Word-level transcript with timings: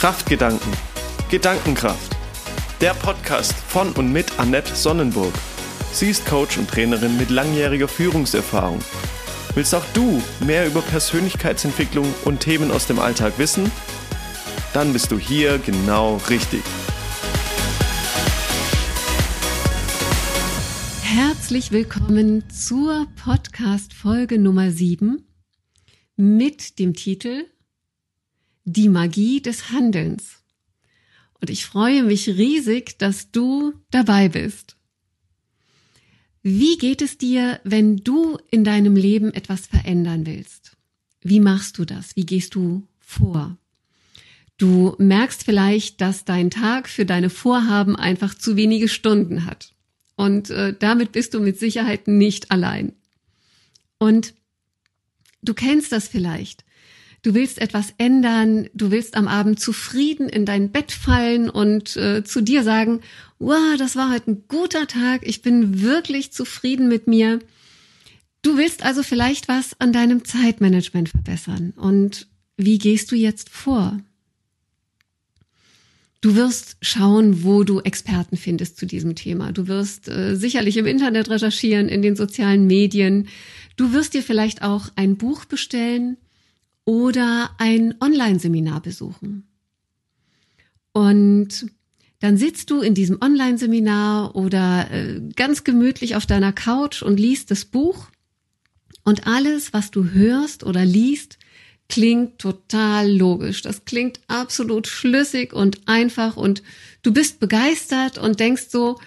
Kraftgedanken. 0.00 0.72
Gedankenkraft. 1.30 2.16
Der 2.80 2.94
Podcast 2.94 3.52
von 3.52 3.92
und 3.92 4.10
mit 4.10 4.38
Annette 4.38 4.74
Sonnenburg. 4.74 5.34
Sie 5.92 6.08
ist 6.08 6.24
Coach 6.24 6.56
und 6.56 6.70
Trainerin 6.70 7.18
mit 7.18 7.28
langjähriger 7.28 7.86
Führungserfahrung. 7.86 8.78
Willst 9.54 9.74
auch 9.74 9.84
du 9.92 10.22
mehr 10.42 10.66
über 10.66 10.80
Persönlichkeitsentwicklung 10.80 12.06
und 12.24 12.40
Themen 12.40 12.70
aus 12.70 12.86
dem 12.86 12.98
Alltag 12.98 13.34
wissen? 13.36 13.70
Dann 14.72 14.94
bist 14.94 15.12
du 15.12 15.18
hier 15.18 15.58
genau 15.58 16.16
richtig. 16.30 16.62
Herzlich 21.02 21.72
willkommen 21.72 22.48
zur 22.48 23.06
Podcast-Folge 23.22 24.38
Nummer 24.38 24.70
7 24.70 25.26
mit 26.16 26.78
dem 26.78 26.94
Titel 26.94 27.44
Die 28.64 28.88
Magie 28.88 29.40
des 29.40 29.70
Handelns. 29.70 30.42
Und 31.40 31.50
ich 31.50 31.64
freue 31.64 32.02
mich 32.02 32.28
riesig, 32.28 32.98
dass 32.98 33.30
du 33.30 33.72
dabei 33.90 34.28
bist. 34.28 34.76
Wie 36.42 36.78
geht 36.78 37.02
es 37.02 37.18
dir, 37.18 37.60
wenn 37.64 37.98
du 37.98 38.38
in 38.50 38.64
deinem 38.64 38.96
Leben 38.96 39.32
etwas 39.32 39.66
verändern 39.66 40.26
willst? 40.26 40.76
Wie 41.22 41.40
machst 41.40 41.78
du 41.78 41.84
das? 41.84 42.16
Wie 42.16 42.24
gehst 42.24 42.54
du 42.54 42.86
vor? 42.98 43.58
Du 44.56 44.94
merkst 44.98 45.44
vielleicht, 45.44 46.00
dass 46.00 46.24
dein 46.24 46.50
Tag 46.50 46.88
für 46.88 47.06
deine 47.06 47.30
Vorhaben 47.30 47.96
einfach 47.96 48.34
zu 48.34 48.56
wenige 48.56 48.88
Stunden 48.88 49.46
hat. 49.46 49.74
Und 50.16 50.50
äh, 50.50 50.74
damit 50.78 51.12
bist 51.12 51.32
du 51.32 51.40
mit 51.40 51.58
Sicherheit 51.58 52.08
nicht 52.08 52.50
allein. 52.50 52.92
Und 53.98 54.34
du 55.42 55.54
kennst 55.54 55.92
das 55.92 56.08
vielleicht. 56.08 56.64
Du 57.22 57.34
willst 57.34 57.58
etwas 57.58 57.92
ändern, 57.98 58.70
du 58.72 58.90
willst 58.90 59.14
am 59.14 59.28
Abend 59.28 59.60
zufrieden 59.60 60.28
in 60.28 60.46
dein 60.46 60.70
Bett 60.70 60.90
fallen 60.90 61.50
und 61.50 61.96
äh, 61.96 62.24
zu 62.24 62.40
dir 62.40 62.62
sagen, 62.62 63.00
wow, 63.38 63.76
das 63.76 63.94
war 63.94 64.10
heute 64.10 64.30
ein 64.30 64.44
guter 64.48 64.86
Tag, 64.86 65.26
ich 65.26 65.42
bin 65.42 65.82
wirklich 65.82 66.32
zufrieden 66.32 66.88
mit 66.88 67.06
mir. 67.06 67.40
Du 68.40 68.56
willst 68.56 68.82
also 68.84 69.02
vielleicht 69.02 69.48
was 69.48 69.78
an 69.80 69.92
deinem 69.92 70.24
Zeitmanagement 70.24 71.10
verbessern. 71.10 71.74
Und 71.76 72.26
wie 72.56 72.78
gehst 72.78 73.12
du 73.12 73.16
jetzt 73.16 73.50
vor? 73.50 74.00
Du 76.22 76.36
wirst 76.36 76.78
schauen, 76.80 77.44
wo 77.44 77.64
du 77.64 77.80
Experten 77.80 78.38
findest 78.38 78.78
zu 78.78 78.86
diesem 78.86 79.14
Thema. 79.14 79.52
Du 79.52 79.68
wirst 79.68 80.08
äh, 80.08 80.36
sicherlich 80.36 80.78
im 80.78 80.86
Internet 80.86 81.28
recherchieren, 81.28 81.88
in 81.88 82.00
den 82.00 82.16
sozialen 82.16 82.66
Medien. 82.66 83.28
Du 83.76 83.92
wirst 83.92 84.14
dir 84.14 84.22
vielleicht 84.22 84.62
auch 84.62 84.88
ein 84.96 85.16
Buch 85.16 85.44
bestellen 85.44 86.16
oder 86.90 87.54
ein 87.58 87.94
Online-Seminar 88.00 88.80
besuchen. 88.80 89.46
Und 90.90 91.66
dann 92.18 92.36
sitzt 92.36 92.68
du 92.68 92.80
in 92.80 92.96
diesem 92.96 93.22
Online-Seminar 93.22 94.34
oder 94.34 94.90
äh, 94.90 95.20
ganz 95.36 95.62
gemütlich 95.62 96.16
auf 96.16 96.26
deiner 96.26 96.52
Couch 96.52 97.02
und 97.02 97.20
liest 97.20 97.52
das 97.52 97.64
Buch. 97.64 98.08
Und 99.04 99.28
alles, 99.28 99.72
was 99.72 99.92
du 99.92 100.10
hörst 100.10 100.64
oder 100.64 100.84
liest, 100.84 101.38
klingt 101.88 102.40
total 102.40 103.08
logisch. 103.08 103.62
Das 103.62 103.84
klingt 103.84 104.18
absolut 104.26 104.88
schlüssig 104.88 105.52
und 105.52 105.86
einfach 105.86 106.36
und 106.36 106.64
du 107.02 107.12
bist 107.12 107.38
begeistert 107.38 108.18
und 108.18 108.40
denkst 108.40 108.66
so, 108.68 108.98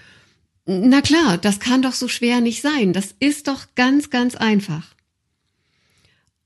na 0.65 1.01
klar, 1.01 1.37
das 1.37 1.59
kann 1.59 1.81
doch 1.81 1.91
so 1.91 2.07
schwer 2.07 2.39
nicht 2.39 2.61
sein. 2.61 2.93
Das 2.93 3.13
ist 3.19 3.49
doch 3.49 3.75
ganz, 3.75 4.09
ganz 4.09 4.35
einfach. 4.35 4.95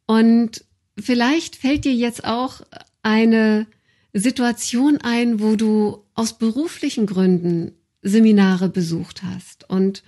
Und 0.08 0.66
vielleicht 1.00 1.56
fällt 1.56 1.86
dir 1.86 1.94
jetzt 1.94 2.26
auch 2.26 2.62
eine 3.04 3.68
Situation 4.14 4.98
ein, 5.02 5.40
wo 5.40 5.56
du 5.56 6.04
aus 6.14 6.38
beruflichen 6.38 7.06
Gründen 7.06 7.72
Seminare 8.02 8.70
besucht 8.70 9.24
hast 9.24 9.70
und 9.70 10.04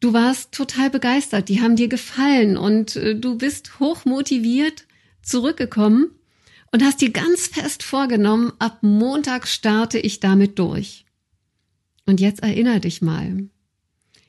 du 0.00 0.12
warst 0.12 0.52
total 0.52 0.90
begeistert, 0.90 1.48
die 1.48 1.60
haben 1.60 1.76
dir 1.76 1.88
gefallen 1.88 2.56
und 2.56 2.96
äh, 2.96 3.14
du 3.14 3.36
bist 3.36 3.80
hoch 3.80 4.04
motiviert 4.04 4.86
zurückgekommen 5.22 6.10
und 6.72 6.84
hast 6.84 7.00
dir 7.00 7.10
ganz 7.10 7.46
fest 7.46 7.82
vorgenommen, 7.82 8.52
ab 8.58 8.78
Montag 8.82 9.48
starte 9.48 9.98
ich 9.98 10.20
damit 10.20 10.58
durch. 10.58 11.04
Und 12.06 12.20
jetzt 12.20 12.42
erinnere 12.42 12.80
dich 12.80 13.02
mal. 13.02 13.48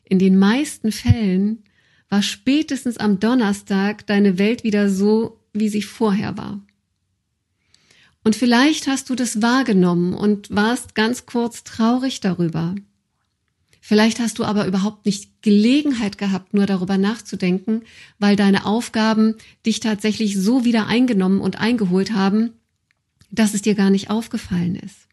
In 0.04 0.20
den 0.20 0.38
meisten 0.38 0.92
Fällen 0.92 1.64
war 2.10 2.22
spätestens 2.22 2.98
am 2.98 3.20
Donnerstag 3.20 4.08
deine 4.08 4.40
Welt 4.40 4.64
wieder 4.64 4.90
so, 4.90 5.40
wie 5.60 5.70
sie 5.70 5.82
vorher 5.82 6.38
war. 6.38 6.62
Und 8.24 8.36
vielleicht 8.36 8.88
hast 8.88 9.10
du 9.10 9.16
das 9.16 9.42
wahrgenommen 9.42 10.14
und 10.14 10.54
warst 10.54 10.96
ganz 10.96 11.26
kurz 11.26 11.64
traurig 11.64 12.20
darüber. 12.20 12.76
Vielleicht 13.80 14.20
hast 14.20 14.38
du 14.38 14.44
aber 14.44 14.68
überhaupt 14.68 15.06
nicht 15.06 15.42
Gelegenheit 15.42 16.18
gehabt, 16.18 16.54
nur 16.54 16.66
darüber 16.66 16.98
nachzudenken, 16.98 17.84
weil 18.20 18.36
deine 18.36 18.66
Aufgaben 18.66 19.36
dich 19.66 19.80
tatsächlich 19.80 20.38
so 20.38 20.66
wieder 20.66 20.88
eingenommen 20.88 21.40
und 21.40 21.62
eingeholt 21.62 22.12
haben, 22.12 22.52
dass 23.32 23.54
es 23.54 23.62
dir 23.62 23.76
gar 23.76 23.90
nicht 23.90 24.10
aufgefallen 24.10 24.76
ist. 24.76 25.08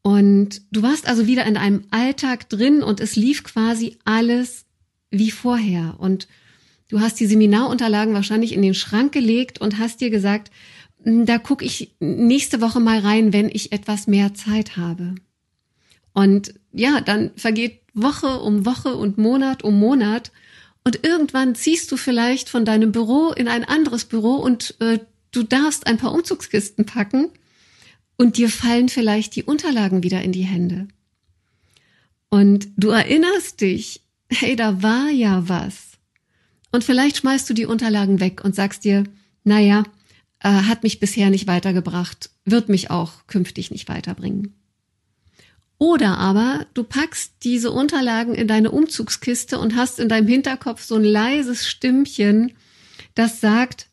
Und 0.00 0.62
du 0.70 0.80
warst 0.80 1.06
also 1.06 1.26
wieder 1.26 1.44
in 1.44 1.58
einem 1.58 1.84
Alltag 1.90 2.48
drin 2.48 2.82
und 2.82 3.00
es 3.00 3.16
lief 3.16 3.44
quasi 3.44 3.98
alles 4.04 4.64
wie 5.10 5.30
vorher. 5.30 5.96
Und 5.98 6.28
du 6.90 7.00
hast 7.00 7.18
die 7.20 7.26
Seminarunterlagen 7.26 8.14
wahrscheinlich 8.14 8.52
in 8.52 8.62
den 8.62 8.74
Schrank 8.74 9.12
gelegt 9.12 9.60
und 9.60 9.78
hast 9.78 10.00
dir 10.00 10.10
gesagt, 10.10 10.50
hm, 11.04 11.24
da 11.24 11.38
gucke 11.38 11.64
ich 11.64 11.94
nächste 12.00 12.60
Woche 12.60 12.80
mal 12.80 12.98
rein, 12.98 13.32
wenn 13.32 13.48
ich 13.48 13.72
etwas 13.72 14.06
mehr 14.06 14.34
Zeit 14.34 14.76
habe. 14.76 15.14
Und 16.12 16.54
ja, 16.72 17.00
dann 17.00 17.30
vergeht 17.36 17.80
Woche 17.94 18.40
um 18.40 18.66
Woche 18.66 18.96
und 18.96 19.18
Monat 19.18 19.62
um 19.62 19.78
Monat 19.78 20.32
und 20.84 21.04
irgendwann 21.04 21.54
ziehst 21.54 21.90
du 21.92 21.96
vielleicht 21.96 22.48
von 22.48 22.64
deinem 22.64 22.92
Büro 22.92 23.32
in 23.32 23.48
ein 23.48 23.64
anderes 23.64 24.04
Büro 24.04 24.34
und 24.34 24.74
äh, 24.80 24.98
du 25.30 25.42
darfst 25.42 25.86
ein 25.86 25.98
paar 25.98 26.12
Umzugskisten 26.12 26.86
packen 26.86 27.30
und 28.16 28.36
dir 28.36 28.48
fallen 28.48 28.88
vielleicht 28.88 29.36
die 29.36 29.44
Unterlagen 29.44 30.02
wieder 30.02 30.22
in 30.22 30.32
die 30.32 30.42
Hände. 30.42 30.88
Und 32.28 32.68
du 32.76 32.90
erinnerst 32.90 33.60
dich, 33.60 34.02
hey, 34.30 34.56
da 34.56 34.82
war 34.82 35.10
ja 35.10 35.48
was. 35.48 35.89
Und 36.72 36.84
vielleicht 36.84 37.18
schmeißt 37.18 37.48
du 37.50 37.54
die 37.54 37.66
Unterlagen 37.66 38.20
weg 38.20 38.42
und 38.44 38.54
sagst 38.54 38.84
dir, 38.84 39.04
naja, 39.44 39.84
äh, 40.40 40.48
hat 40.48 40.82
mich 40.82 41.00
bisher 41.00 41.30
nicht 41.30 41.46
weitergebracht, 41.46 42.30
wird 42.44 42.68
mich 42.68 42.90
auch 42.90 43.26
künftig 43.26 43.70
nicht 43.70 43.88
weiterbringen. 43.88 44.54
Oder 45.78 46.18
aber 46.18 46.66
du 46.74 46.84
packst 46.84 47.32
diese 47.42 47.70
Unterlagen 47.70 48.34
in 48.34 48.46
deine 48.46 48.70
Umzugskiste 48.70 49.58
und 49.58 49.76
hast 49.76 49.98
in 49.98 50.10
deinem 50.10 50.28
Hinterkopf 50.28 50.82
so 50.82 50.96
ein 50.96 51.04
leises 51.04 51.66
Stimmchen, 51.66 52.52
das 53.14 53.40
sagt, 53.40 53.88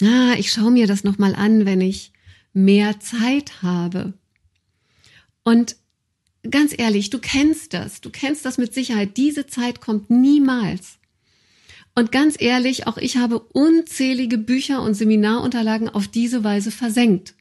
ah, 0.00 0.34
ich 0.38 0.52
schaue 0.52 0.70
mir 0.70 0.86
das 0.86 1.02
nochmal 1.02 1.34
an, 1.34 1.66
wenn 1.66 1.80
ich 1.80 2.12
mehr 2.52 3.00
Zeit 3.00 3.60
habe. 3.60 4.14
Und 5.42 5.74
ganz 6.48 6.72
ehrlich, 6.78 7.10
du 7.10 7.18
kennst 7.18 7.74
das, 7.74 8.00
du 8.00 8.10
kennst 8.10 8.44
das 8.44 8.56
mit 8.56 8.72
Sicherheit. 8.72 9.16
Diese 9.16 9.46
Zeit 9.46 9.80
kommt 9.80 10.10
niemals. 10.10 10.99
Und 11.94 12.12
ganz 12.12 12.36
ehrlich, 12.38 12.86
auch 12.86 12.96
ich 12.96 13.16
habe 13.16 13.40
unzählige 13.40 14.38
Bücher 14.38 14.82
und 14.82 14.94
Seminarunterlagen 14.94 15.88
auf 15.88 16.08
diese 16.08 16.44
Weise 16.44 16.70
versenkt. 16.70 17.34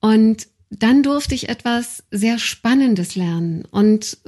Und 0.00 0.48
dann 0.70 1.02
durfte 1.02 1.34
ich 1.34 1.48
etwas 1.48 2.02
sehr 2.10 2.38
Spannendes 2.38 3.14
lernen. 3.14 3.64
Und 3.70 4.18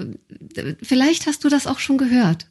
äh, 0.57 0.75
vielleicht 0.83 1.27
hast 1.27 1.43
du 1.45 1.49
das 1.49 1.67
auch 1.67 1.79
schon 1.79 1.99
gehört. 1.99 2.47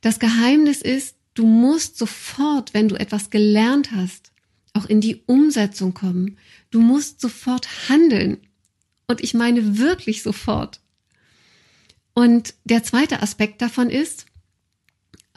Das 0.00 0.18
Geheimnis 0.18 0.80
ist, 0.80 1.16
du 1.34 1.44
musst 1.44 1.98
sofort, 1.98 2.72
wenn 2.72 2.88
du 2.88 2.94
etwas 2.94 3.30
gelernt 3.30 3.90
hast, 3.92 4.32
auch 4.72 4.86
in 4.86 5.00
die 5.00 5.22
Umsetzung 5.26 5.92
kommen. 5.92 6.38
Du 6.70 6.80
musst 6.80 7.20
sofort 7.20 7.88
handeln. 7.88 8.38
Und 9.08 9.20
ich 9.22 9.34
meine 9.34 9.78
wirklich 9.78 10.22
sofort. 10.22 10.80
Und 12.14 12.54
der 12.64 12.84
zweite 12.84 13.22
Aspekt 13.22 13.60
davon 13.60 13.90
ist, 13.90 14.26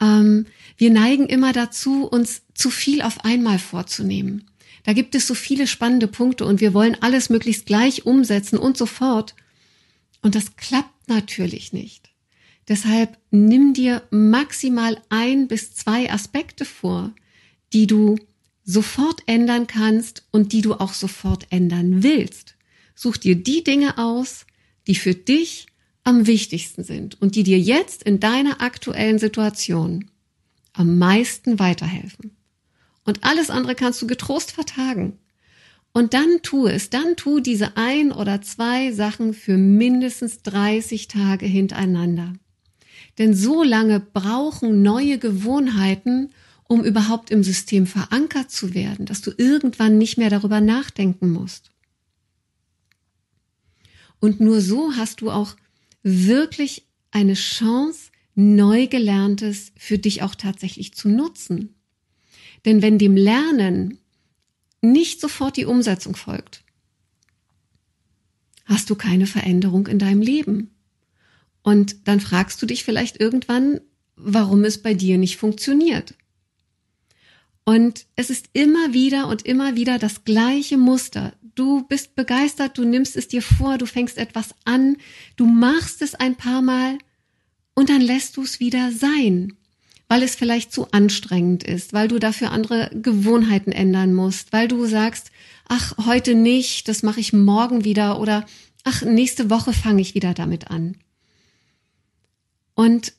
ähm, 0.00 0.46
wir 0.76 0.90
neigen 0.90 1.26
immer 1.26 1.52
dazu, 1.52 2.06
uns 2.06 2.42
zu 2.54 2.70
viel 2.70 3.02
auf 3.02 3.24
einmal 3.24 3.58
vorzunehmen. 3.58 4.50
Da 4.84 4.92
gibt 4.92 5.14
es 5.14 5.26
so 5.26 5.34
viele 5.34 5.66
spannende 5.66 6.08
Punkte 6.08 6.44
und 6.44 6.60
wir 6.60 6.74
wollen 6.74 6.96
alles 7.00 7.30
möglichst 7.30 7.66
gleich 7.66 8.06
umsetzen 8.06 8.58
und 8.58 8.76
so 8.76 8.86
fort. 8.86 9.34
Und 10.20 10.34
das 10.34 10.56
klappt 10.56 11.08
natürlich 11.08 11.72
nicht. 11.72 12.10
Deshalb 12.68 13.18
nimm 13.30 13.74
dir 13.74 14.02
maximal 14.10 15.00
ein 15.10 15.48
bis 15.48 15.74
zwei 15.74 16.10
Aspekte 16.10 16.64
vor, 16.64 17.12
die 17.72 17.86
du 17.86 18.16
sofort 18.64 19.22
ändern 19.26 19.66
kannst 19.66 20.24
und 20.30 20.52
die 20.52 20.62
du 20.62 20.74
auch 20.74 20.94
sofort 20.94 21.46
ändern 21.50 22.02
willst. 22.02 22.54
Such 22.94 23.18
dir 23.18 23.36
die 23.36 23.64
Dinge 23.64 23.98
aus, 23.98 24.46
die 24.86 24.94
für 24.94 25.14
dich 25.14 25.66
am 26.04 26.26
wichtigsten 26.26 26.84
sind 26.84 27.20
und 27.20 27.34
die 27.34 27.42
dir 27.42 27.58
jetzt 27.58 28.02
in 28.02 28.20
deiner 28.20 28.60
aktuellen 28.60 29.18
Situation 29.18 30.10
am 30.74 30.98
meisten 30.98 31.58
weiterhelfen. 31.58 32.36
Und 33.04 33.24
alles 33.24 33.50
andere 33.50 33.74
kannst 33.74 34.00
du 34.02 34.06
getrost 34.06 34.52
vertagen. 34.52 35.18
Und 35.92 36.12
dann 36.12 36.40
tu 36.42 36.66
es, 36.66 36.90
dann 36.90 37.16
tu 37.16 37.40
diese 37.40 37.76
ein 37.76 38.12
oder 38.12 38.42
zwei 38.42 38.92
Sachen 38.92 39.32
für 39.32 39.56
mindestens 39.56 40.42
30 40.42 41.08
Tage 41.08 41.46
hintereinander. 41.46 42.32
Denn 43.18 43.34
so 43.34 43.62
lange 43.62 44.00
brauchen 44.00 44.82
neue 44.82 45.18
Gewohnheiten, 45.18 46.30
um 46.66 46.82
überhaupt 46.82 47.30
im 47.30 47.44
System 47.44 47.86
verankert 47.86 48.50
zu 48.50 48.74
werden, 48.74 49.06
dass 49.06 49.20
du 49.20 49.30
irgendwann 49.36 49.98
nicht 49.98 50.18
mehr 50.18 50.30
darüber 50.30 50.60
nachdenken 50.60 51.30
musst. 51.30 51.70
Und 54.18 54.40
nur 54.40 54.60
so 54.60 54.96
hast 54.96 55.20
du 55.20 55.30
auch 55.30 55.54
wirklich 56.04 56.86
eine 57.10 57.34
Chance, 57.34 58.10
neu 58.36 58.86
gelerntes 58.86 59.72
für 59.76 59.98
dich 59.98 60.22
auch 60.22 60.34
tatsächlich 60.34 60.94
zu 60.94 61.08
nutzen. 61.08 61.74
Denn 62.64 62.82
wenn 62.82 62.98
dem 62.98 63.16
Lernen 63.16 63.98
nicht 64.80 65.20
sofort 65.20 65.56
die 65.56 65.64
Umsetzung 65.64 66.14
folgt, 66.14 66.62
hast 68.64 68.90
du 68.90 68.94
keine 68.94 69.26
Veränderung 69.26 69.86
in 69.86 69.98
deinem 69.98 70.20
Leben. 70.20 70.70
Und 71.62 72.06
dann 72.08 72.20
fragst 72.20 72.60
du 72.60 72.66
dich 72.66 72.84
vielleicht 72.84 73.20
irgendwann, 73.20 73.80
warum 74.16 74.64
es 74.64 74.82
bei 74.82 74.94
dir 74.94 75.18
nicht 75.18 75.36
funktioniert. 75.36 76.14
Und 77.64 78.06
es 78.14 78.28
ist 78.28 78.50
immer 78.52 78.92
wieder 78.92 79.26
und 79.28 79.42
immer 79.42 79.74
wieder 79.74 79.98
das 79.98 80.24
gleiche 80.24 80.76
Muster. 80.76 81.32
Du 81.54 81.82
bist 81.84 82.14
begeistert, 82.14 82.76
du 82.76 82.84
nimmst 82.84 83.16
es 83.16 83.28
dir 83.28 83.40
vor, 83.40 83.78
du 83.78 83.86
fängst 83.86 84.18
etwas 84.18 84.54
an, 84.64 84.96
du 85.36 85.46
machst 85.46 86.02
es 86.02 86.14
ein 86.14 86.36
paar 86.36 86.60
Mal 86.60 86.98
und 87.74 87.88
dann 87.88 88.00
lässt 88.00 88.36
du 88.36 88.42
es 88.42 88.60
wieder 88.60 88.92
sein, 88.92 89.54
weil 90.08 90.22
es 90.22 90.34
vielleicht 90.34 90.72
zu 90.72 90.90
anstrengend 90.92 91.64
ist, 91.64 91.92
weil 91.92 92.08
du 92.08 92.18
dafür 92.18 92.50
andere 92.50 92.90
Gewohnheiten 92.92 93.72
ändern 93.72 94.12
musst, 94.12 94.52
weil 94.52 94.68
du 94.68 94.84
sagst, 94.86 95.30
ach, 95.66 95.96
heute 96.04 96.34
nicht, 96.34 96.88
das 96.88 97.02
mache 97.02 97.20
ich 97.20 97.32
morgen 97.32 97.84
wieder 97.84 98.20
oder 98.20 98.44
ach, 98.82 99.02
nächste 99.02 99.48
Woche 99.48 99.72
fange 99.72 100.02
ich 100.02 100.14
wieder 100.14 100.34
damit 100.34 100.70
an. 100.70 100.96
Und 102.74 103.14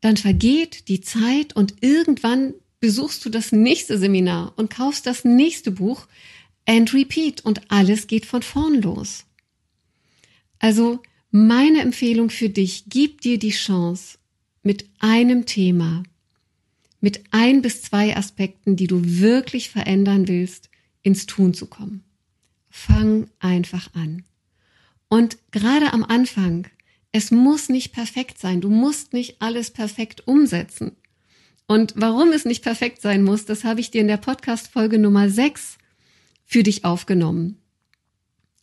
dann 0.00 0.16
vergeht 0.16 0.88
die 0.88 1.00
Zeit 1.00 1.54
und 1.54 1.74
irgendwann 1.80 2.54
besuchst 2.82 3.24
du 3.24 3.30
das 3.30 3.52
nächste 3.52 3.96
Seminar 3.96 4.54
und 4.56 4.68
kaufst 4.68 5.06
das 5.06 5.24
nächste 5.24 5.70
Buch 5.70 6.08
and 6.66 6.92
repeat 6.92 7.40
und 7.44 7.70
alles 7.70 8.08
geht 8.08 8.26
von 8.26 8.42
vorn 8.42 8.82
los. 8.82 9.24
Also 10.58 11.00
meine 11.30 11.80
Empfehlung 11.80 12.28
für 12.28 12.48
dich, 12.48 12.86
gib 12.88 13.20
dir 13.20 13.38
die 13.38 13.50
Chance, 13.50 14.18
mit 14.64 14.86
einem 14.98 15.46
Thema, 15.46 16.02
mit 17.00 17.22
ein 17.30 17.62
bis 17.62 17.82
zwei 17.82 18.16
Aspekten, 18.16 18.74
die 18.74 18.88
du 18.88 19.00
wirklich 19.04 19.70
verändern 19.70 20.26
willst, 20.26 20.68
ins 21.02 21.26
Tun 21.26 21.54
zu 21.54 21.66
kommen. 21.66 22.02
Fang 22.68 23.28
einfach 23.38 23.94
an. 23.94 24.24
Und 25.08 25.38
gerade 25.52 25.92
am 25.92 26.02
Anfang, 26.02 26.66
es 27.12 27.30
muss 27.30 27.68
nicht 27.68 27.92
perfekt 27.92 28.38
sein. 28.40 28.60
Du 28.60 28.70
musst 28.70 29.12
nicht 29.12 29.40
alles 29.40 29.70
perfekt 29.70 30.26
umsetzen. 30.26 30.96
Und 31.72 31.94
warum 31.96 32.32
es 32.32 32.44
nicht 32.44 32.62
perfekt 32.62 33.00
sein 33.00 33.22
muss, 33.22 33.46
das 33.46 33.64
habe 33.64 33.80
ich 33.80 33.90
dir 33.90 34.02
in 34.02 34.06
der 34.06 34.18
Podcast-Folge 34.18 34.98
Nummer 34.98 35.30
6 35.30 35.78
für 36.44 36.62
dich 36.62 36.84
aufgenommen. 36.84 37.62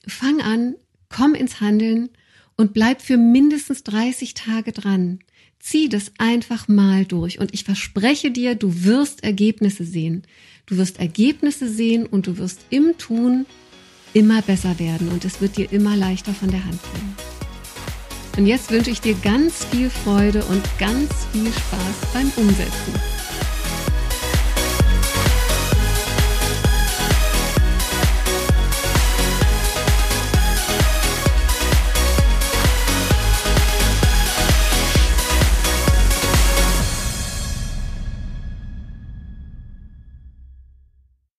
Fang 0.05 0.41
an, 0.41 0.75
komm 1.09 1.33
ins 1.33 1.59
Handeln 1.59 2.09
und 2.55 2.71
bleib 2.75 3.01
für 3.01 3.17
mindestens 3.17 3.81
30 3.81 4.35
Tage 4.35 4.73
dran. 4.73 5.21
Zieh 5.57 5.89
das 5.89 6.11
einfach 6.19 6.67
mal 6.67 7.03
durch 7.03 7.39
und 7.39 7.51
ich 7.51 7.63
verspreche 7.63 8.29
dir, 8.29 8.53
du 8.53 8.83
wirst 8.83 9.23
Ergebnisse 9.23 9.85
sehen. 9.85 10.21
Du 10.67 10.77
wirst 10.77 10.99
Ergebnisse 10.99 11.67
sehen 11.67 12.05
und 12.05 12.27
du 12.27 12.37
wirst 12.37 12.59
im 12.69 12.95
Tun 12.99 13.47
immer 14.13 14.43
besser 14.43 14.77
werden 14.77 15.09
und 15.09 15.25
es 15.25 15.41
wird 15.41 15.57
dir 15.57 15.71
immer 15.71 15.97
leichter 15.97 16.35
von 16.35 16.51
der 16.51 16.63
Hand 16.63 16.79
gehen. 16.93 17.28
Und 18.37 18.45
jetzt 18.45 18.71
wünsche 18.71 18.91
ich 18.91 19.01
dir 19.01 19.15
ganz 19.15 19.65
viel 19.65 19.89
Freude 19.89 20.43
und 20.45 20.63
ganz 20.77 21.09
viel 21.31 21.51
Spaß 21.51 22.13
beim 22.13 22.31
Umsetzen. 22.37 22.93